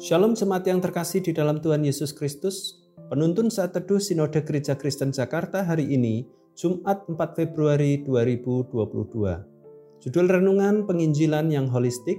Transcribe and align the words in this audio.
Shalom 0.00 0.32
jemaat 0.32 0.64
yang 0.64 0.80
terkasih 0.80 1.20
di 1.20 1.36
dalam 1.36 1.60
Tuhan 1.60 1.84
Yesus 1.84 2.16
Kristus. 2.16 2.80
Penuntun 3.12 3.52
saat 3.52 3.76
teduh 3.76 4.00
Sinode 4.00 4.40
Gereja 4.48 4.72
Kristen 4.72 5.12
Jakarta 5.12 5.60
hari 5.60 5.92
ini, 5.92 6.24
Jumat 6.56 7.04
4 7.04 7.20
Februari 7.36 8.00
2022. 8.08 8.72
Judul 10.00 10.24
renungan 10.24 10.88
penginjilan 10.88 11.52
yang 11.52 11.68
holistik, 11.68 12.16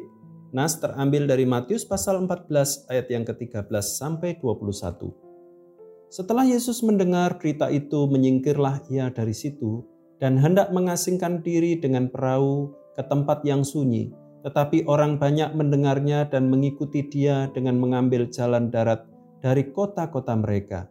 Nas 0.54 0.78
terambil 0.78 1.26
dari 1.26 1.50
Matius 1.50 1.82
pasal 1.82 2.22
14 2.22 2.86
ayat 2.86 3.10
yang 3.10 3.26
ke-13 3.26 3.74
sampai 3.82 4.38
21. 4.38 6.14
Setelah 6.14 6.46
Yesus 6.46 6.86
mendengar 6.86 7.42
berita 7.42 7.74
itu, 7.74 8.06
menyingkirlah 8.06 8.94
ia 8.94 9.10
dari 9.10 9.34
situ 9.34 9.82
dan 10.22 10.38
hendak 10.38 10.70
mengasingkan 10.70 11.42
diri 11.42 11.82
dengan 11.82 12.14
perahu 12.14 12.78
ke 12.94 13.02
tempat 13.10 13.42
yang 13.42 13.66
sunyi 13.66 14.21
tetapi 14.42 14.86
orang 14.90 15.22
banyak 15.22 15.54
mendengarnya 15.54 16.26
dan 16.30 16.50
mengikuti 16.50 17.06
dia 17.06 17.50
dengan 17.54 17.78
mengambil 17.78 18.30
jalan 18.30 18.74
darat 18.74 19.06
dari 19.42 19.70
kota-kota 19.70 20.38
mereka. 20.38 20.90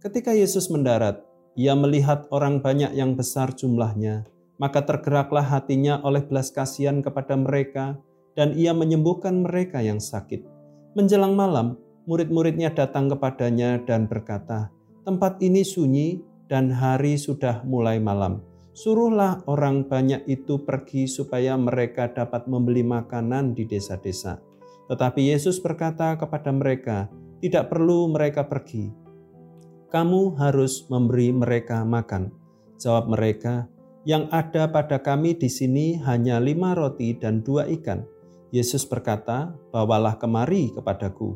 Ketika 0.00 0.32
Yesus 0.36 0.68
mendarat, 0.68 1.24
ia 1.56 1.72
melihat 1.72 2.28
orang 2.28 2.60
banyak 2.60 2.92
yang 2.92 3.16
besar 3.16 3.56
jumlahnya, 3.56 4.28
maka 4.60 4.84
tergeraklah 4.84 5.44
hatinya 5.44 6.00
oleh 6.04 6.24
belas 6.24 6.52
kasihan 6.52 7.00
kepada 7.00 7.36
mereka, 7.36 7.96
dan 8.36 8.52
ia 8.52 8.76
menyembuhkan 8.76 9.40
mereka 9.40 9.80
yang 9.80 9.96
sakit. 9.96 10.44
Menjelang 10.92 11.32
malam, 11.32 11.80
murid-muridnya 12.04 12.72
datang 12.72 13.08
kepadanya 13.08 13.80
dan 13.88 14.04
berkata, 14.04 14.68
"Tempat 15.08 15.40
ini 15.40 15.64
sunyi 15.64 16.20
dan 16.48 16.68
hari 16.68 17.16
sudah 17.16 17.64
mulai 17.64 17.96
malam." 17.96 18.44
Suruhlah 18.76 19.40
orang 19.48 19.88
banyak 19.88 20.28
itu 20.28 20.60
pergi 20.60 21.08
supaya 21.08 21.56
mereka 21.56 22.12
dapat 22.12 22.44
membeli 22.44 22.84
makanan 22.84 23.56
di 23.56 23.64
desa-desa. 23.64 24.44
Tetapi 24.92 25.32
Yesus 25.32 25.64
berkata 25.64 26.12
kepada 26.20 26.52
mereka, 26.52 27.08
"Tidak 27.40 27.72
perlu 27.72 28.12
mereka 28.12 28.44
pergi. 28.44 28.92
Kamu 29.88 30.36
harus 30.36 30.84
memberi 30.92 31.32
mereka 31.32 31.88
makan." 31.88 32.28
Jawab 32.76 33.08
mereka, 33.08 33.64
"Yang 34.04 34.28
ada 34.28 34.68
pada 34.68 35.00
kami 35.00 35.40
di 35.40 35.48
sini 35.48 35.96
hanya 36.04 36.36
lima 36.36 36.76
roti 36.76 37.16
dan 37.16 37.40
dua 37.40 37.64
ikan." 37.80 38.04
Yesus 38.52 38.84
berkata, 38.84 39.56
"Bawalah 39.72 40.20
kemari 40.20 40.68
kepadaku." 40.76 41.32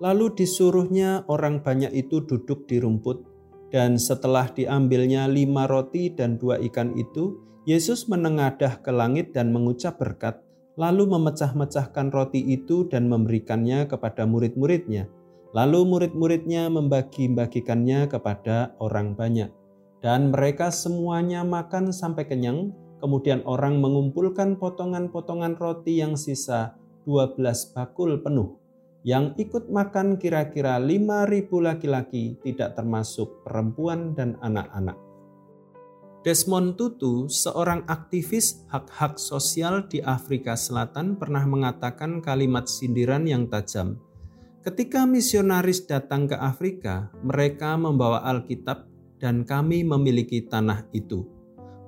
Lalu 0.00 0.32
disuruhnya 0.32 1.28
orang 1.28 1.60
banyak 1.60 1.92
itu 1.92 2.24
duduk 2.24 2.64
di 2.64 2.80
rumput 2.80 3.35
dan 3.74 3.98
setelah 3.98 4.46
diambilnya 4.50 5.26
lima 5.26 5.66
roti 5.66 6.14
dan 6.14 6.38
dua 6.38 6.62
ikan 6.70 6.94
itu, 6.94 7.42
Yesus 7.66 8.06
menengadah 8.06 8.78
ke 8.78 8.94
langit 8.94 9.34
dan 9.34 9.50
mengucap 9.50 9.98
berkat, 9.98 10.38
lalu 10.78 11.10
memecah-mecahkan 11.10 12.14
roti 12.14 12.38
itu 12.46 12.86
dan 12.86 13.10
memberikannya 13.10 13.90
kepada 13.90 14.22
murid-muridnya. 14.22 15.10
Lalu 15.50 15.82
murid-muridnya 15.88 16.70
membagi-bagikannya 16.70 18.06
kepada 18.06 18.76
orang 18.78 19.18
banyak. 19.18 19.50
Dan 19.98 20.30
mereka 20.30 20.70
semuanya 20.70 21.42
makan 21.42 21.90
sampai 21.90 22.28
kenyang, 22.28 22.70
kemudian 23.02 23.42
orang 23.48 23.82
mengumpulkan 23.82 24.60
potongan-potongan 24.60 25.58
roti 25.58 25.98
yang 25.98 26.14
sisa 26.14 26.78
12 27.08 27.42
bakul 27.74 28.20
penuh. 28.22 28.65
Yang 29.06 29.38
ikut 29.38 29.70
makan 29.70 30.18
kira-kira 30.18 30.82
5.000 30.82 31.46
laki-laki 31.62 32.42
tidak 32.42 32.74
termasuk 32.74 33.46
perempuan 33.46 34.18
dan 34.18 34.34
anak-anak. 34.42 34.98
Desmond 36.26 36.74
Tutu, 36.74 37.30
seorang 37.30 37.86
aktivis 37.86 38.66
hak-hak 38.66 39.14
sosial 39.14 39.86
di 39.86 40.02
Afrika 40.02 40.58
Selatan 40.58 41.14
pernah 41.14 41.46
mengatakan 41.46 42.18
kalimat 42.18 42.66
sindiran 42.66 43.22
yang 43.30 43.46
tajam. 43.46 43.94
Ketika 44.66 45.06
misionaris 45.06 45.86
datang 45.86 46.26
ke 46.26 46.34
Afrika, 46.34 47.06
mereka 47.22 47.78
membawa 47.78 48.26
Alkitab 48.26 48.90
dan 49.22 49.46
kami 49.46 49.86
memiliki 49.86 50.42
tanah 50.42 50.82
itu. 50.90 51.22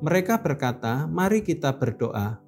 Mereka 0.07 0.39
berkata, 0.39 1.11
"Mari 1.11 1.43
kita 1.43 1.75
berdoa." 1.75 2.39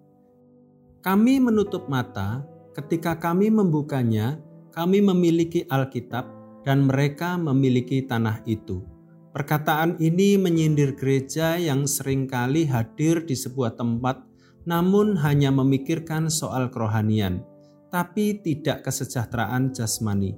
Kami 1.03 1.43
menutup 1.43 1.91
mata 1.91 2.47
ketika 2.71 3.19
kami 3.19 3.50
membukanya 3.50 4.39
kami 4.70 5.03
memiliki 5.03 5.66
Alkitab 5.69 6.26
dan 6.66 6.86
mereka 6.86 7.36
memiliki 7.36 8.06
tanah 8.06 8.42
itu. 8.47 8.82
Perkataan 9.31 9.98
ini 10.03 10.34
menyindir 10.34 10.98
gereja 10.98 11.54
yang 11.54 11.86
sering 11.86 12.26
kali 12.26 12.66
hadir 12.66 13.22
di 13.22 13.38
sebuah 13.38 13.78
tempat 13.78 14.31
namun 14.69 15.16
hanya 15.20 15.48
memikirkan 15.48 16.28
soal 16.28 16.69
kerohanian, 16.69 17.41
tapi 17.88 18.41
tidak 18.44 18.84
kesejahteraan 18.84 19.72
jasmani. 19.72 20.36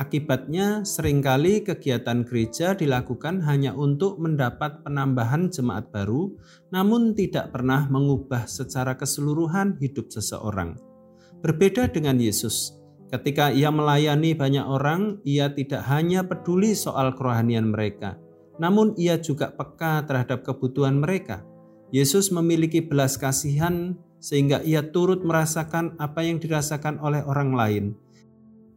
Akibatnya, 0.00 0.80
sering 0.80 1.20
kali 1.20 1.60
kegiatan 1.60 2.24
gereja 2.24 2.72
dilakukan 2.72 3.44
hanya 3.44 3.76
untuk 3.76 4.16
mendapat 4.16 4.80
penambahan 4.80 5.52
jemaat 5.52 5.92
baru, 5.92 6.32
namun 6.72 7.12
tidak 7.12 7.52
pernah 7.52 7.84
mengubah 7.84 8.48
secara 8.48 8.96
keseluruhan 8.96 9.76
hidup 9.76 10.08
seseorang. 10.08 10.80
Berbeda 11.44 11.92
dengan 11.92 12.16
Yesus, 12.16 12.79
Ketika 13.10 13.50
ia 13.50 13.74
melayani 13.74 14.38
banyak 14.38 14.62
orang, 14.62 15.18
ia 15.26 15.50
tidak 15.50 15.82
hanya 15.90 16.22
peduli 16.22 16.78
soal 16.78 17.10
kerohanian 17.18 17.74
mereka, 17.74 18.14
namun 18.62 18.94
ia 18.94 19.18
juga 19.18 19.50
peka 19.50 20.06
terhadap 20.06 20.46
kebutuhan 20.46 21.02
mereka. 21.02 21.42
Yesus 21.90 22.30
memiliki 22.30 22.78
belas 22.78 23.18
kasihan 23.18 23.98
sehingga 24.22 24.62
ia 24.62 24.94
turut 24.94 25.26
merasakan 25.26 25.98
apa 25.98 26.22
yang 26.22 26.38
dirasakan 26.38 27.02
oleh 27.02 27.26
orang 27.26 27.50
lain. 27.50 27.84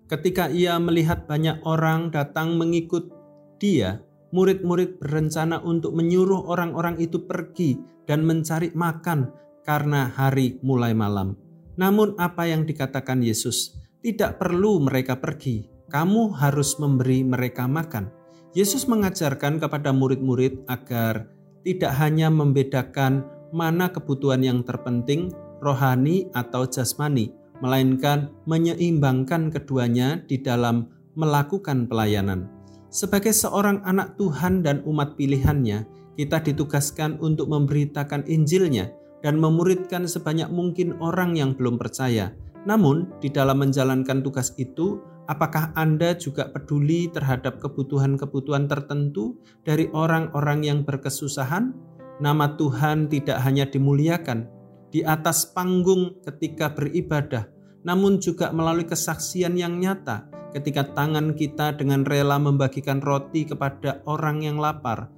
Ketika 0.10 0.50
ia 0.50 0.82
melihat 0.82 1.30
banyak 1.30 1.62
orang 1.62 2.10
datang 2.10 2.58
mengikut 2.58 3.14
dia, 3.62 4.02
murid-murid 4.34 4.98
berencana 4.98 5.62
untuk 5.62 5.94
menyuruh 5.94 6.50
orang-orang 6.50 6.98
itu 6.98 7.22
pergi 7.30 7.78
dan 8.10 8.26
mencari 8.26 8.74
makan 8.74 9.30
karena 9.62 10.10
hari 10.10 10.58
mulai 10.66 10.98
malam. 10.98 11.38
Namun 11.78 12.18
apa 12.18 12.50
yang 12.50 12.66
dikatakan 12.66 13.22
Yesus? 13.22 13.83
Tidak 14.04 14.36
perlu 14.36 14.84
mereka 14.84 15.16
pergi, 15.16 15.64
kamu 15.88 16.36
harus 16.36 16.76
memberi 16.76 17.24
mereka 17.24 17.72
makan. 17.72 18.12
Yesus 18.52 18.84
mengajarkan 18.92 19.64
kepada 19.64 19.96
murid-murid 19.96 20.68
agar 20.68 21.32
tidak 21.64 21.96
hanya 22.04 22.28
membedakan 22.28 23.24
mana 23.56 23.88
kebutuhan 23.96 24.44
yang 24.44 24.60
terpenting, 24.68 25.32
rohani 25.64 26.28
atau 26.36 26.68
jasmani, 26.68 27.32
melainkan 27.64 28.28
menyeimbangkan 28.44 29.48
keduanya 29.48 30.20
di 30.28 30.36
dalam 30.36 30.92
melakukan 31.16 31.88
pelayanan. 31.88 32.52
Sebagai 32.92 33.32
seorang 33.32 33.88
anak 33.88 34.20
Tuhan 34.20 34.68
dan 34.68 34.84
umat 34.84 35.16
pilihannya, 35.16 35.88
kita 36.20 36.44
ditugaskan 36.44 37.24
untuk 37.24 37.48
memberitakan 37.48 38.28
Injilnya 38.28 38.92
dan 39.24 39.40
memuridkan 39.40 40.12
sebanyak 40.12 40.52
mungkin 40.52 41.00
orang 41.00 41.40
yang 41.40 41.56
belum 41.56 41.80
percaya, 41.80 42.36
namun, 42.64 43.12
di 43.20 43.28
dalam 43.28 43.60
menjalankan 43.60 44.24
tugas 44.24 44.56
itu, 44.56 45.04
apakah 45.28 45.76
Anda 45.76 46.16
juga 46.16 46.48
peduli 46.48 47.12
terhadap 47.12 47.60
kebutuhan-kebutuhan 47.60 48.72
tertentu 48.72 49.36
dari 49.68 49.92
orang-orang 49.92 50.64
yang 50.64 50.80
berkesusahan? 50.88 51.76
Nama 52.24 52.56
Tuhan 52.56 53.12
tidak 53.12 53.44
hanya 53.44 53.68
dimuliakan 53.68 54.48
di 54.96 55.04
atas 55.04 55.50
panggung 55.52 56.24
ketika 56.24 56.72
beribadah, 56.72 57.52
namun 57.84 58.22
juga 58.24 58.54
melalui 58.56 58.88
kesaksian 58.88 59.60
yang 59.60 59.82
nyata 59.82 60.30
ketika 60.54 60.86
tangan 60.94 61.34
kita 61.34 61.74
dengan 61.76 62.06
rela 62.06 62.38
membagikan 62.38 63.02
roti 63.02 63.44
kepada 63.44 64.06
orang 64.06 64.46
yang 64.46 64.62
lapar. 64.62 65.10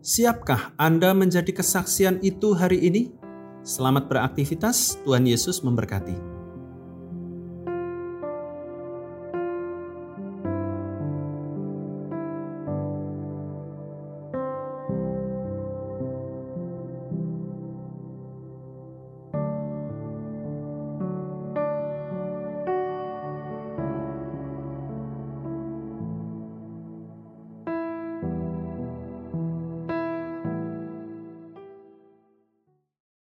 Siapkah 0.00 0.78
Anda 0.78 1.10
menjadi 1.12 1.50
kesaksian 1.50 2.22
itu 2.22 2.54
hari 2.54 2.80
ini? 2.86 3.10
Selamat 3.66 4.06
beraktivitas, 4.06 5.02
Tuhan 5.02 5.26
Yesus 5.26 5.64
memberkati. 5.64 6.33